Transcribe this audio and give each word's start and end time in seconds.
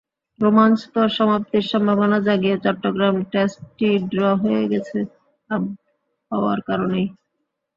রোমাঞ্চকর 0.39 1.07
সমাপ্তির 1.17 1.65
সম্ভাবনা 1.71 2.17
জাগিয়ে 2.27 2.55
চট্টগ্রাম 2.63 3.15
টেস্টটি 3.31 3.89
ড্র 4.09 4.21
হয়ে 4.41 4.63
গেছে 4.71 4.97
আবহাওয়ার 5.49 6.59
কারণেই। 6.69 7.07